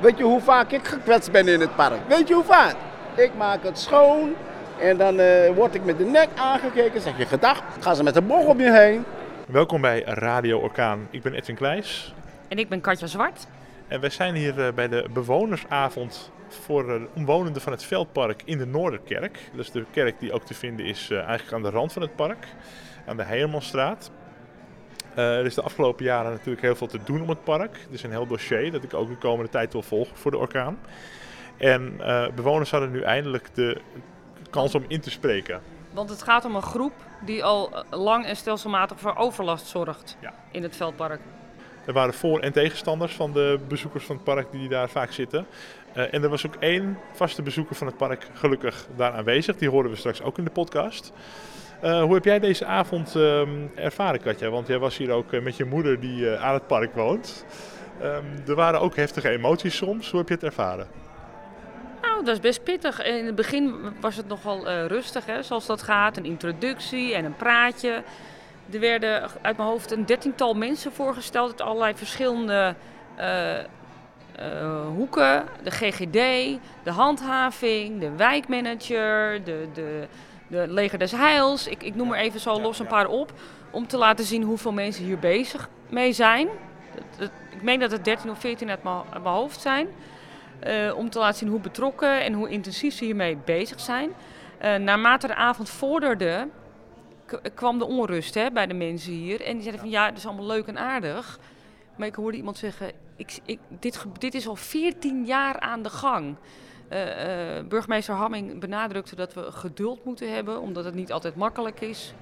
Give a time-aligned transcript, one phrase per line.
[0.00, 2.08] Weet je hoe vaak ik gekwetst ben in het park?
[2.08, 2.76] Weet je hoe vaak?
[3.16, 4.34] Ik maak het schoon
[4.78, 7.00] en dan uh, word ik met de nek aangekeken.
[7.00, 9.04] Zeg je gedag, gaan ze met de boog om je heen.
[9.46, 11.08] Welkom bij Radio Orkaan.
[11.10, 12.14] Ik ben Edwin Kleijs.
[12.48, 13.46] En ik ben Katja Zwart.
[13.88, 18.58] En wij zijn hier uh, bij de bewonersavond voor de omwonenden van het Veldpark in
[18.58, 19.38] de Noorderkerk.
[19.52, 22.02] Dat is de kerk die ook te vinden is uh, eigenlijk aan de rand van
[22.02, 22.46] het park,
[23.06, 24.10] aan de Heermanstraat.
[25.16, 27.74] Uh, er is de afgelopen jaren natuurlijk heel veel te doen om het park.
[27.74, 30.36] Er is een heel dossier dat ik ook de komende tijd wil volgen voor de
[30.38, 30.78] orkaan.
[31.56, 33.80] En uh, bewoners hadden nu eindelijk de
[34.50, 35.60] kans om in te spreken.
[35.90, 36.92] Want het gaat om een groep
[37.24, 40.34] die al lang en stelselmatig voor overlast zorgt ja.
[40.50, 41.20] in het Veldpark.
[41.84, 45.46] Er waren voor- en tegenstanders van de bezoekers van het park die daar vaak zitten.
[45.94, 49.56] Uh, en er was ook één vaste bezoeker van het park gelukkig daar aanwezig.
[49.56, 51.12] Die horen we straks ook in de podcast.
[51.84, 53.42] Uh, hoe heb jij deze avond uh,
[53.74, 54.50] ervaren, Katja?
[54.50, 57.44] Want jij was hier ook uh, met je moeder die aan het park woont.
[58.02, 60.10] Um, er waren ook heftige emoties soms.
[60.10, 60.86] Hoe heb je het ervaren?
[62.02, 63.04] Nou, dat is best pittig.
[63.04, 66.16] In het begin was het nogal rustig, hè, zoals dat gaat.
[66.16, 68.02] Een introductie en een praatje.
[68.70, 72.74] Er werden uit mijn hoofd een dertiental mensen voorgesteld uit allerlei verschillende
[74.94, 75.44] hoeken.
[75.62, 76.12] De GGD,
[76.82, 79.66] de handhaving, de wijkmanager, de...
[79.74, 80.06] de
[80.50, 81.66] de Leger des Heils.
[81.66, 83.32] Ik, ik noem er even zo los een paar op.
[83.70, 86.48] Om te laten zien hoeveel mensen hier bezig mee zijn.
[87.50, 89.88] Ik meen dat het 13 of 14 uit mijn, uit mijn hoofd zijn.
[90.66, 94.10] Uh, om te laten zien hoe betrokken en hoe intensief ze hiermee bezig zijn.
[94.62, 96.48] Uh, naarmate de avond vorderde,
[97.54, 99.40] kwam de onrust hè, bij de mensen hier.
[99.40, 101.38] En die zeiden van ja, het is allemaal leuk en aardig.
[101.96, 105.90] Maar ik hoorde iemand zeggen, ik, ik, dit, dit is al 14 jaar aan de
[105.90, 106.36] gang.
[106.92, 111.80] Uh, uh, burgemeester Hamming benadrukte dat we geduld moeten hebben, omdat het niet altijd makkelijk
[111.80, 112.14] is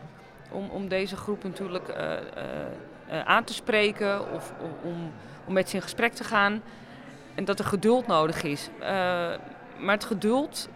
[0.50, 4.52] om, om deze groep natuurlijk uh, aan te spreken of
[4.83, 5.12] om,
[5.47, 6.62] om met ze in gesprek te gaan.
[7.34, 8.70] En dat er geduld nodig is.
[9.78, 10.69] maar het geduld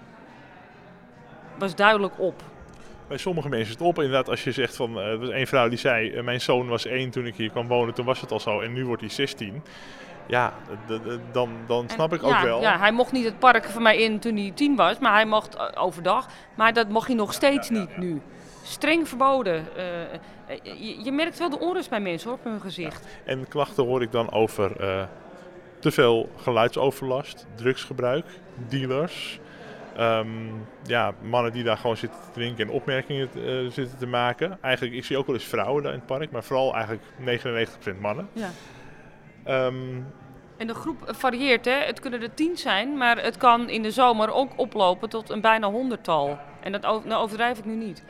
[1.58, 2.42] was duidelijk op.
[3.08, 3.96] Bij sommige mensen is het op.
[3.96, 4.96] Inderdaad, als je zegt van.
[4.96, 7.94] Er was één vrouw die zei: Mijn zoon was één toen ik hier kwam wonen,
[7.94, 9.62] toen was het al zo en nu wordt hij 16
[10.26, 10.52] ja,
[11.32, 12.60] dan, dan snap ik ook ja, wel.
[12.60, 15.26] Ja, hij mocht niet het park van mij in toen hij tien was, maar hij
[15.26, 16.28] mocht overdag.
[16.54, 18.22] Maar dat mocht hij nog steeds ja, ja, niet nu.
[18.62, 19.66] Streng verboden.
[19.76, 19.82] Uh,
[20.62, 23.06] je, je, merkt wel de onrust bij mensen hoor, op hun gezicht.
[23.24, 25.02] En klachten hoor ik dan over uh,
[25.78, 28.26] te veel geluidsoverlast, drugsgebruik,
[28.68, 29.40] dealers.
[29.98, 34.58] Um, ja, mannen die daar gewoon zitten te drinken en opmerkingen uh, zitten te maken.
[34.60, 37.02] Eigenlijk, ik zie ook wel eens vrouwen daar in het park, maar vooral eigenlijk
[37.96, 38.28] 99% mannen.
[38.32, 38.50] Ja.
[39.48, 40.06] Um,
[40.56, 41.72] en de groep varieert, hè?
[41.72, 45.40] het kunnen er tien zijn, maar het kan in de zomer ook oplopen tot een
[45.40, 46.38] bijna honderdtal.
[46.60, 48.02] En dat nou overdrijf ik nu niet.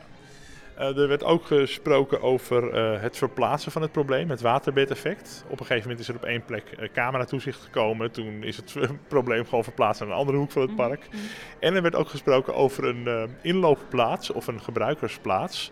[0.79, 5.43] Uh, er werd ook gesproken over uh, het verplaatsen van het probleem, het waterbedeffect.
[5.45, 8.11] Op een gegeven moment is er op één plek uh, cameratoezicht gekomen.
[8.11, 8.75] Toen is het
[9.07, 11.07] probleem gewoon verplaatst naar een andere hoek van het park.
[11.11, 11.29] Mm -hmm.
[11.59, 15.71] En er werd ook gesproken over een inloopplaats of een gebruikersplaats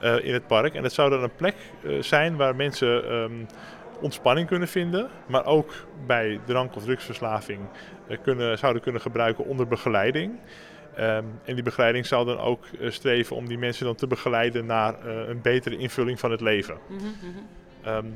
[0.00, 0.74] in het park.
[0.74, 1.56] En dat zou dan een plek
[2.00, 3.12] zijn waar mensen...
[3.12, 3.46] Um,
[4.00, 5.72] ontspanning kunnen vinden, maar ook
[6.06, 7.60] bij drank- of drugsverslaving
[8.22, 10.38] kunnen, zouden kunnen gebruiken onder begeleiding.
[10.98, 14.66] Um, en die begeleiding zou dan ook uh, streven om die mensen dan te begeleiden
[14.66, 16.78] naar uh, een betere invulling van het leven.
[16.88, 17.94] Mm -hmm.
[17.94, 18.14] um,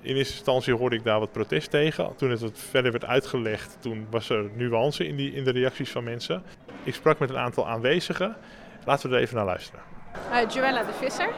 [0.00, 2.16] in eerste instantie hoorde ik daar wat protest tegen.
[2.16, 5.90] Toen het wat verder werd uitgelegd, toen was er nuance in, die, in de reacties
[5.90, 6.42] van mensen.
[6.82, 8.36] Ik sprak met een aantal aanwezigen.
[8.84, 9.82] Laten we er even naar luisteren.
[10.30, 11.28] Uh, Joella de Visser.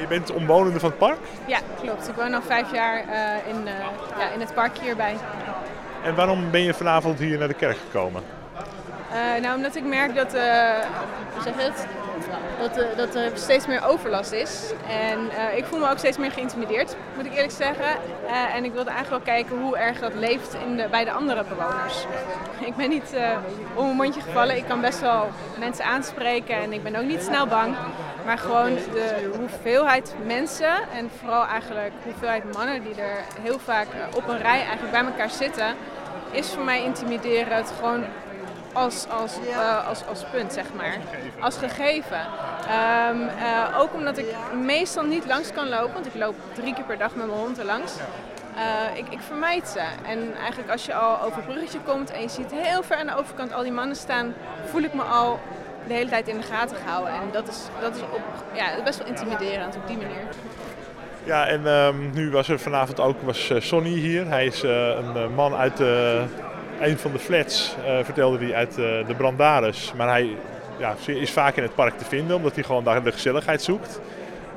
[0.00, 1.18] Je bent omwonende van het park?
[1.46, 2.08] Ja, klopt.
[2.08, 3.72] Ik woon al vijf jaar uh, in, uh,
[4.18, 5.16] ja, in het park hierbij.
[6.02, 8.22] En waarom ben je vanavond hier naar de kerk gekomen?
[9.12, 10.30] Uh, nou, omdat ik merk dat,
[11.42, 11.86] zeg het?
[12.58, 14.72] Dat, dat er steeds meer overlast is.
[14.88, 15.18] En
[15.56, 17.96] ik voel me ook steeds meer geïntimideerd, moet ik eerlijk zeggen.
[18.54, 21.44] en ik wilde eigenlijk wel kijken hoe erg dat leeft in de, bij de andere
[21.48, 22.06] bewoners.
[22.68, 23.16] Ik ben niet
[23.74, 24.56] om mijn mondje gevallen.
[24.56, 27.76] Ik kan best wel mensen aanspreken en ik ben ook niet snel bang.
[28.26, 34.28] Maar gewoon de hoeveelheid mensen en vooral eigenlijk hoeveelheid mannen die er heel vaak op
[34.28, 35.74] een rij eigenlijk bij elkaar zitten,
[36.30, 38.04] is voor mij intimiderend gewoon
[38.72, 40.96] als, als, uh, als, als punt, zeg maar.
[41.40, 42.20] Als gegeven.
[43.10, 44.26] Um, uh, ook omdat ik
[44.64, 47.58] meestal niet langs kan lopen, want ik loop drie keer per dag met mijn hond
[47.58, 47.92] er langs.
[48.56, 49.82] Uh, ik, ik vermijd ze.
[50.06, 53.06] En eigenlijk als je al over het bruggetje komt en je ziet heel ver aan
[53.06, 54.34] de overkant al die mannen staan,
[54.64, 55.40] voel ik me al
[55.86, 57.12] de hele tijd in de gaten gehouden.
[57.12, 58.02] En dat is, dat is
[58.84, 60.22] best wel intimiderend op die manier.
[61.24, 64.26] Ja, en um, nu was er vanavond ook was, uh, Sonny hier.
[64.28, 65.80] Hij is uh, een uh, man uit
[66.80, 69.92] een van de flats, vertelde hij, uit de Brandaris.
[69.96, 70.36] Maar hij
[70.78, 74.00] ja, is vaak in het park te vinden, omdat hij gewoon daar de gezelligheid zoekt.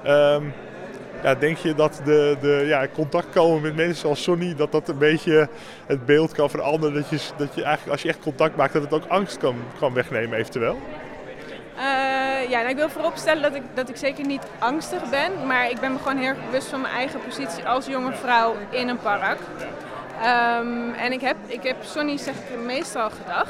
[0.07, 0.53] Um,
[1.23, 4.87] Ja, denk je dat de, de ja, contact komen met mensen zoals Sonny, dat dat
[4.87, 5.49] een beetje
[5.85, 6.95] het beeld kan veranderen?
[6.95, 9.55] Dat je, dat je eigenlijk als je echt contact maakt, dat het ook angst kan,
[9.79, 10.77] kan wegnemen eventueel?
[11.79, 15.69] Uh, ja, nou, ik wil vooropstellen dat ik, dat ik zeker niet angstig ben, maar
[15.69, 18.99] ik ben me gewoon heel bewust van mijn eigen positie als jonge vrouw in een
[18.99, 19.39] park.
[20.59, 23.47] Um, en ik heb, ik heb Sonny zeg ik meestal gedag.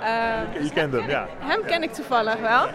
[0.00, 1.26] Uh, je, je kent hem, ja.
[1.38, 2.68] Hem ken ik toevallig wel.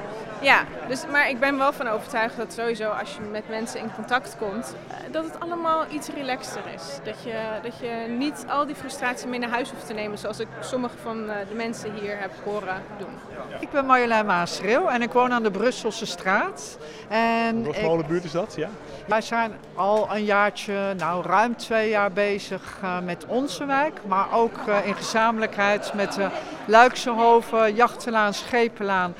[0.44, 3.94] Ja, dus, maar ik ben wel van overtuigd dat sowieso als je met mensen in
[3.96, 7.00] contact komt, eh, dat het allemaal iets relaxter is.
[7.04, 10.40] Dat je, dat je niet al die frustratie mee naar huis hoeft te nemen, zoals
[10.40, 13.14] ik sommige van eh, de mensen hier heb horen doen.
[13.60, 16.78] Ik ben Marjolein Maasreel en ik woon aan de Brusselse straat.
[17.10, 17.64] En
[18.08, 18.54] buurt is dat?
[18.56, 18.70] Ja?
[19.08, 24.34] Wij zijn al een jaartje, nou ruim twee jaar bezig uh, met onze wijk, maar
[24.34, 26.28] ook in gezamenlijkheid met uh,
[26.66, 29.14] Luiksehoven, Jachtenlaan, Schepenlaan.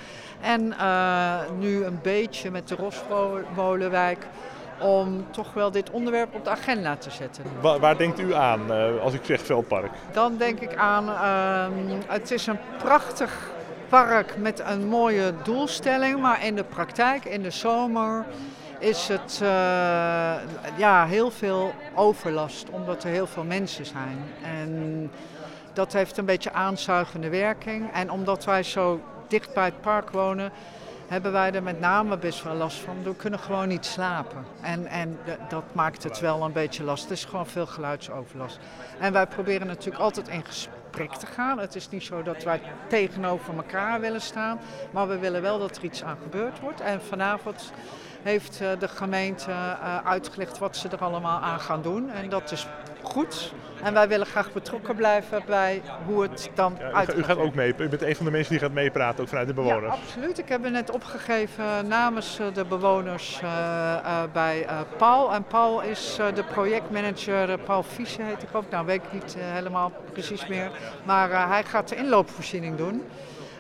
[0.44, 4.26] En uh, nu een beetje met de Rosmolenwijk
[4.80, 7.44] om toch wel dit onderwerp op de agenda te zetten.
[7.62, 9.92] Waar, waar denkt u aan uh, als ik zeg Veldpark?
[10.12, 11.66] Dan denk ik aan, uh,
[12.08, 13.52] het is een prachtig
[13.90, 18.26] park met een mooie doelstelling, maar in de praktijk, in de zomer,
[18.80, 19.50] is het uh,
[20.78, 24.24] ja, heel veel overlast, omdat er heel veel mensen zijn.
[24.44, 25.12] En
[25.74, 27.92] dat heeft een beetje aanzuigende werking.
[27.94, 29.02] En omdat wij zo
[29.34, 30.52] dicht bij het park wonen,
[31.08, 33.04] hebben wij er met name best wel last van.
[33.04, 34.46] We kunnen gewoon niet slapen.
[34.62, 35.20] En, en
[35.50, 37.04] dat maakt het wel een beetje last.
[37.04, 38.60] Het is gewoon veel geluidsoverlast.
[39.00, 41.60] En wij proberen natuurlijk altijd in gesprek te gaan.
[41.60, 44.60] Het is niet zo dat wij tegenover elkaar willen staan.
[44.92, 46.82] Maar we willen wel dat er iets aan gebeurd wordt.
[46.82, 47.74] En vanavond
[48.24, 52.12] heeft eh, de gemeente eh, uitgelegd wat ze er allemaal aan gaan doen.
[52.12, 52.68] En dat is
[53.02, 53.54] goed.
[53.84, 57.18] En wij willen graag betrokken blijven bij hoe het dan ja, uit.
[57.18, 57.74] U gaat ook mee.
[57.78, 59.96] U bent een van de mensen die gaat meepraten, ook vanuit de bewoners.
[59.96, 60.38] Ja, absoluut.
[60.38, 64.66] Ik heb het net opgegeven namens eh, de bewoners uh, uh, bij
[64.98, 65.34] Paul.
[65.34, 67.58] En Paul is de projectmanager.
[67.60, 68.70] Paul Fiese heet ik ook.
[68.70, 70.72] Nou, weet ik niet helemaal precies meer.
[71.04, 73.04] Maar hij gaat de inloopvoorziening doen.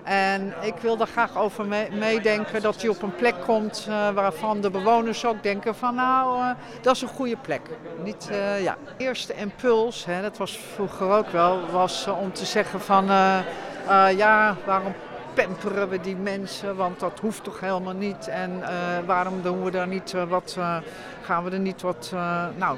[0.03, 4.61] En ik wil daar graag over meedenken dat hij op een plek komt uh, waarvan
[4.61, 6.49] de bewoners ook denken van nou, uh,
[6.81, 7.61] dat is een goede plek.
[8.03, 8.77] Niet, uh, ja.
[8.97, 13.05] De eerste impuls, hè, dat was vroeger ook wel, was om te zeggen van
[14.15, 14.93] ja, waarom
[15.33, 18.27] pamperen we die mensen, want dat hoeft toch helemaal niet.
[18.27, 18.63] En
[19.05, 20.57] waarom doen we daar niet wat,
[21.21, 22.11] gaan we er niet wat,
[22.55, 22.77] nou,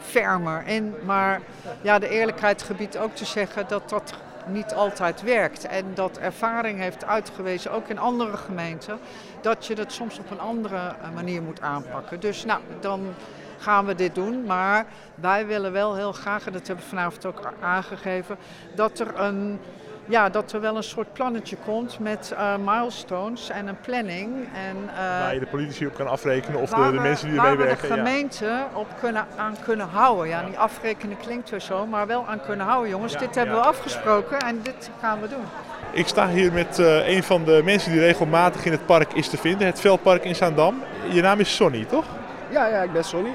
[0.00, 0.94] fermer in.
[1.04, 1.40] Maar
[1.82, 4.12] ja, de eerlijkheid gebiedt ook te zeggen dat dat
[4.52, 5.66] niet altijd werkt.
[5.66, 8.98] En dat ervaring heeft uitgewezen, ook in andere gemeenten,
[9.40, 12.20] dat je dat soms op een andere eh, manier moet aanpakken.
[12.20, 13.14] Dus nou, dan
[13.58, 14.44] gaan we dit doen.
[14.44, 18.36] Maar wij willen wel heel graag, en dat hebben we vanavond ook aangegeven,
[18.74, 19.60] dat er een
[20.10, 24.48] ja, dat er wel een soort plannetje komt met uh, milestones en een planning.
[24.54, 27.56] En, uh, waar je de politici op kan afrekenen of de, de, mensen die ermee
[27.56, 27.88] werken.
[27.88, 30.28] Waar de gemeente op kunnen, aan kunnen houden.
[30.28, 32.90] Ja, niet afrekenen klinkt weer zo, maar wel aan kunnen houden.
[32.90, 35.44] Jongens, dit hebben we afgesproken en dit gaan we doen.
[35.92, 39.28] Ik sta hier met uh, een van de mensen die regelmatig in het park is
[39.28, 40.82] te vinden, het Veldpark in Zaandam.
[41.08, 42.04] Je naam is Sonny, toch?
[42.48, 43.30] Ja, ja ik ben Sonny.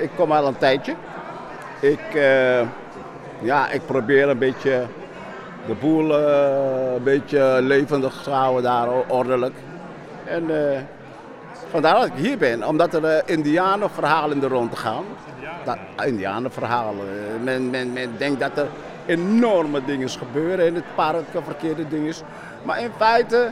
[0.00, 0.94] ik kom al een tijdje.
[1.80, 2.00] Ik,
[3.40, 4.86] ja, ik probeer een beetje
[5.66, 9.54] de boel uh, een beetje levendig houden daar, ordelijk.
[10.24, 10.78] En uh,
[11.70, 15.04] vandaar dat ik hier ben, omdat er uh, indianenverhalen in de rond gaan.
[16.04, 17.06] Indianenverhalen.
[17.42, 18.66] Men, men, men denkt dat er
[19.06, 22.14] enorme dingen gebeuren in het park, verkeerde dingen.
[22.62, 23.50] Maar in feite,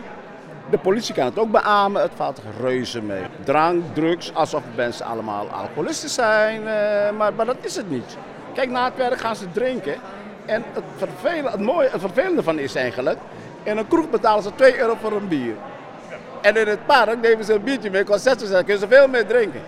[0.71, 3.23] de politie kan het ook beamen, het valt reuze mee.
[3.45, 6.63] Drank, drugs, alsof mensen allemaal alcoholisten zijn,
[7.17, 8.17] maar, maar dat is het niet.
[8.55, 9.95] Kijk, na het werk gaan ze drinken.
[10.49, 13.19] En het, vervelende, het, mooie, het vervelende van is eigenlijk,
[13.63, 15.55] in een kroeg betalen ze 2 euro voor een bier.
[16.41, 19.27] En in het park nemen ze een biertje mee, 60 cent, kunnen ze veel meer
[19.27, 19.61] drinken.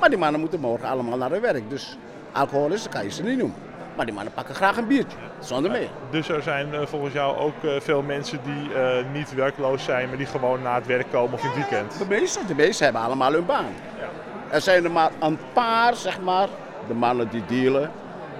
[0.00, 1.98] Maar die mannen moeten morgen allemaal naar hun werk, dus
[2.32, 3.56] alcoholisten kan je ze niet noemen.
[3.96, 5.88] Maar die mannen pakken graag een biertje, zonder meer.
[6.10, 10.08] Dus er zijn uh, volgens jou ook uh, veel mensen die uh, niet werkloos zijn,
[10.08, 11.98] maar die gewoon na het werk komen of in het weekend?
[11.98, 13.72] De meeste, de meeste hebben allemaal hun baan.
[13.98, 14.08] Ja.
[14.50, 16.48] Er zijn er maar een paar, zeg maar,
[16.88, 17.90] de mannen die dealen.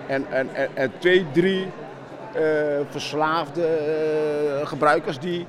[0.07, 1.69] En, en, en, en twee, drie
[2.91, 3.61] verslaafde
[4.61, 5.47] uh, gebruikers die,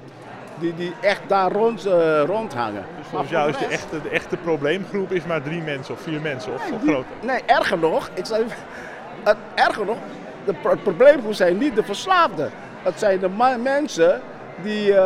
[0.59, 2.85] die, die echt daar rond, uh, rondhangen.
[2.97, 6.21] Dus volgens jou is de echte, de echte probleemgroep is maar drie mensen of vier
[6.21, 7.11] mensen of, nee, groter?
[7.21, 8.45] Nee, erger nog, ik zou,
[9.23, 9.97] het, erger nog,
[10.45, 12.51] de, het probleemgroep zijn niet de verslaafden.
[12.83, 14.21] Het zijn de mensen
[14.63, 14.99] die,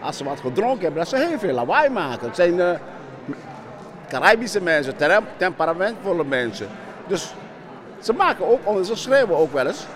[0.00, 2.26] als ze wat gedronken hebben, dat ze heel veel lawaai maken.
[2.26, 2.78] Het zijn
[4.08, 4.94] Caribische mensen,
[5.36, 6.66] temperamentvolle mensen.
[7.06, 7.34] Dus
[8.00, 9.86] ze maken ook, ze schreeuwen ook wel eens.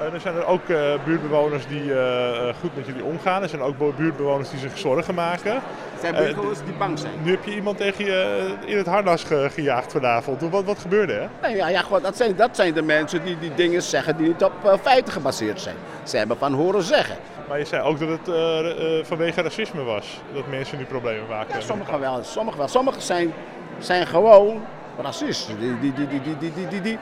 [0.00, 3.42] Uh, er zijn er ook uh, buurtbewoners die uh, goed met jullie omgaan.
[3.42, 5.52] Er zijn ook buurtbewoners die zich zorgen maken.
[5.54, 5.60] Er
[6.00, 7.12] zijn buurtbewoners die bang zijn.
[7.22, 10.40] Nu heb je iemand tegen je in het harnas ge gejaagd vanavond.
[10.40, 11.28] Wat, wat gebeurde er?
[11.42, 14.44] Nee, ja, ja, dat, zijn, dat zijn de mensen die die dingen zeggen die niet
[14.44, 15.76] op feiten gebaseerd zijn.
[16.02, 17.16] Ze hebben van horen zeggen.
[17.48, 20.20] Maar je zei ook dat het vanwege racisme was.
[20.34, 21.54] Dat mensen nu problemen maken.
[21.54, 22.24] Ja, sommigen wel.
[22.24, 22.68] Sommigen wel.
[22.68, 23.32] Sommigen zijn,
[23.78, 24.62] zijn gewoon
[25.02, 25.58] racisten.
[25.58, 26.98] Die, die, die, die, die, die, die, die,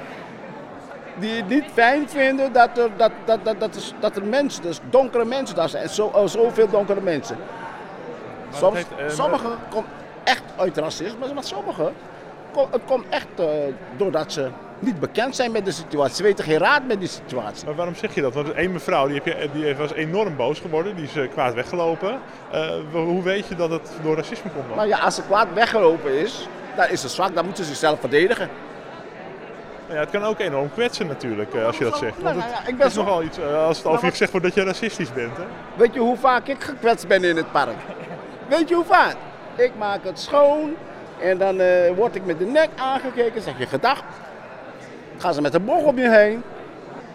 [1.20, 4.80] die het niet fijn vinden dat er, dat, dat, dat, dat, dat er mensen, dus
[4.90, 5.88] donkere mensen daar zijn.
[5.88, 7.36] Zo, oh, zoveel donkere mensen.
[8.52, 9.90] Soms, heeft, uh, sommigen komen
[10.24, 11.92] echt uit racisme, maar sommigen
[12.70, 13.46] het komt echt uh,
[13.96, 14.48] doordat ze
[14.78, 16.14] niet bekend zijn met de situatie.
[16.14, 17.66] Ze weten geen raad met die situatie.
[17.66, 18.34] Maar waarom zeg je dat?
[18.34, 21.54] Want één mevrouw die, heb je, die was enorm boos geworden, die is uh, kwaad
[21.54, 22.20] weggelopen.
[22.92, 24.76] Hoe weet je dat het door racisme komt dan?
[24.76, 28.00] Nou ja, als ze kwaad weggelopen is, dan is ze zwak, dan moet ze zichzelf
[28.00, 28.48] verdedigen.
[29.88, 32.22] Ja, het kan ook enorm kwetsen natuurlijk, als je dat zegt.
[32.22, 34.62] Want het, ik ben is nogal iets als het over je gezegd wordt dat je
[34.62, 35.36] racistisch bent.
[35.36, 35.42] Hè?
[35.76, 37.76] Weet je hoe vaak ik gekwetst ben in het park?
[38.48, 39.16] Weet je hoe vaak?
[39.56, 40.74] Ik maak het schoon
[41.20, 43.42] en dan uh, word ik met de nek aangekeken.
[43.42, 44.02] Zeg je gedag.
[45.18, 46.42] Gaan ze met de boog om je heen.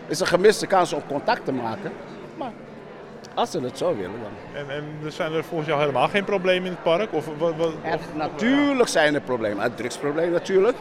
[0.07, 1.91] Is een gemiste kans om contact te maken.
[3.33, 4.61] Als ze het zo willen dan.
[4.61, 7.13] En, en zijn er volgens jou helemaal geen problemen in het park?
[7.13, 9.63] Of, wat, wat, er, natuurlijk zijn er problemen.
[9.63, 10.77] Het drugsprobleem natuurlijk.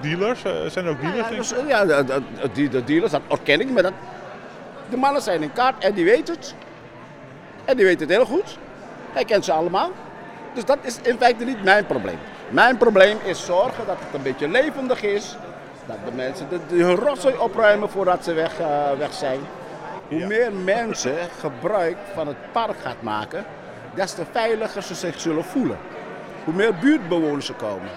[0.00, 0.44] Dealers?
[0.44, 1.28] Eh, zijn er ook dealers?
[1.28, 2.22] Ja, dus, ja de,
[2.52, 3.70] de, de, dealers, dat herken ik.
[3.70, 3.92] Maar dat,
[4.90, 6.54] de mannen zijn in kaart en die weten het.
[7.64, 8.58] En die weten het heel goed.
[9.12, 9.90] Hij kent ze allemaal.
[10.54, 12.18] Dus dat is in feite niet mijn probleem.
[12.48, 15.36] Mijn probleem is zorgen dat het een beetje levendig is.
[15.86, 18.66] Dat de mensen de, rotzooi opruimen voordat ze weg, uh,
[18.98, 19.40] weg zijn.
[20.12, 23.44] Hoe meer mensen gebruik van het park gaat maken,
[23.94, 25.78] des te veiliger ze zich zullen voelen.
[26.44, 27.90] Hoe meer buurtbewoners er komen.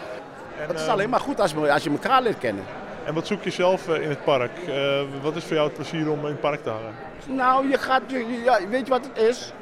[0.59, 2.63] En, het is alleen maar goed als je, als je elkaar leert kennen.
[3.05, 4.51] En wat zoek je zelf in het park?
[4.67, 6.93] Uh, wat is voor jou het plezier om in het park te hangen?
[7.25, 8.01] Nou, je gaat,
[8.43, 9.53] ja, weet je wat het is?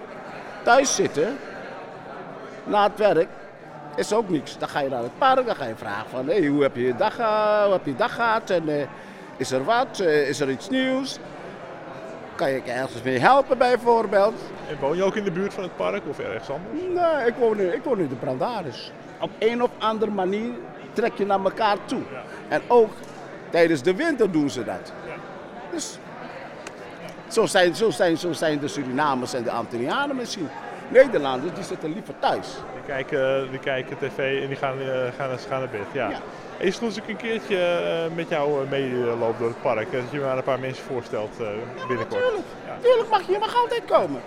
[0.64, 1.38] Thuis zitten,
[2.64, 3.28] na het werk,
[3.96, 4.58] is ook niks.
[4.58, 6.84] Dan ga je naar het park, dan ga je vragen van hey, hoe heb je
[6.84, 7.16] je dag,
[7.64, 8.84] hoe heb je dag gehad en uh,
[9.38, 11.20] is er wat, uh, is er iets nieuws?
[12.36, 14.34] Kan je ergens mee helpen bijvoorbeeld?
[14.70, 16.84] En woon je ook in de buurt van het park of ergens anders?
[16.94, 18.92] Nee, ik woon, in, ik woon in de Brandaris.
[19.20, 20.50] Op een of andere manier
[20.94, 22.02] trek je naar elkaar toe.
[22.12, 22.24] Ja.
[22.48, 22.92] En ook
[23.50, 24.94] tijdens de winter doen ze dat.
[25.08, 25.14] Ja.
[25.72, 25.98] Dus
[27.28, 30.50] zo zijn, zo, zijn, zo zijn de Surinamers en de Antillianen misschien.
[30.88, 32.48] Nederlanders die zitten liever thuis.
[32.86, 34.88] Die kijken, die kijken tv en die gaan, uh,
[35.18, 35.88] gaan, gaan naar bed.
[35.92, 36.10] Ja.
[36.10, 36.20] ja.
[36.58, 37.58] Is het als ik een keertje
[38.10, 41.38] uh, met jou meeloop door het park, dat je me aan een paar mensen voorstelt
[41.88, 42.22] binnenkort?
[42.22, 42.78] Tuurlijk, ja.
[42.82, 44.22] tuurlijk mag je, je mag altijd komen.